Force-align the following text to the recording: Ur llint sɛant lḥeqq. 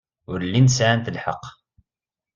Ur 0.31 0.39
llint 0.47 0.73
sɛant 0.77 1.11
lḥeqq. 1.15 1.45